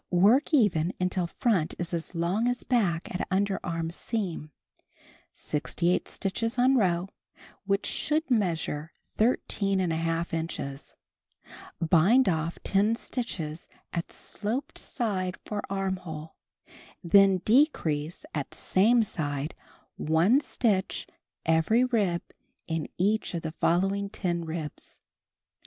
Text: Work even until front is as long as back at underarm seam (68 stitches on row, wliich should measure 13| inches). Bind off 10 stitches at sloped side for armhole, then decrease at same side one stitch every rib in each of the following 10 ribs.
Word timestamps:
Work 0.09 0.51
even 0.51 0.93
until 0.99 1.27
front 1.27 1.75
is 1.77 1.93
as 1.93 2.15
long 2.15 2.47
as 2.47 2.63
back 2.63 3.13
at 3.13 3.29
underarm 3.29 3.93
seam 3.93 4.49
(68 5.31 6.07
stitches 6.07 6.57
on 6.57 6.75
row, 6.75 7.07
wliich 7.69 7.85
should 7.85 8.31
measure 8.31 8.93
13| 9.19 10.33
inches). 10.33 10.95
Bind 11.79 12.27
off 12.27 12.57
10 12.63 12.95
stitches 12.95 13.67
at 13.93 14.11
sloped 14.11 14.79
side 14.79 15.37
for 15.45 15.61
armhole, 15.69 16.33
then 17.03 17.37
decrease 17.45 18.25
at 18.33 18.55
same 18.55 19.03
side 19.03 19.53
one 19.97 20.39
stitch 20.41 21.05
every 21.45 21.83
rib 21.83 22.23
in 22.65 22.89
each 22.97 23.35
of 23.35 23.43
the 23.43 23.51
following 23.51 24.09
10 24.09 24.45
ribs. 24.45 24.97